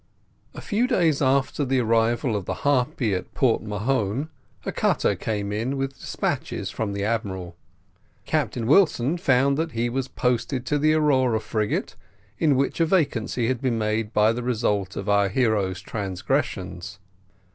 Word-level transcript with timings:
A 0.55 0.61
few 0.61 0.87
days 0.87 1.21
after 1.21 1.63
the 1.63 1.77
arrival 1.79 2.35
of 2.35 2.45
the 2.45 2.55
Harpy 2.65 3.13
at 3.13 3.31
Port 3.35 3.61
Mahon, 3.61 4.29
a 4.65 4.71
Cutter 4.71 5.13
came 5.15 5.51
in 5.51 5.77
with 5.77 5.99
despatches 5.99 6.71
from 6.71 6.93
the 6.93 7.03
admiral. 7.03 7.55
Captain 8.25 8.65
Wilson 8.65 9.19
found 9.19 9.57
that 9.59 9.73
he 9.73 9.89
was 9.89 10.07
posted 10.07 10.61
into 10.63 10.79
the 10.79 10.95
Aurora 10.95 11.39
frigate, 11.39 11.95
in 12.39 12.55
which 12.55 12.79
a 12.79 12.85
vacancy 12.87 13.47
had 13.47 13.61
been 13.61 13.77
made 13.77 14.11
by 14.11 14.33
the 14.33 14.41
result 14.41 14.95
of 14.95 15.07
our 15.07 15.29
hero's 15.29 15.79
transgressions. 15.81 16.97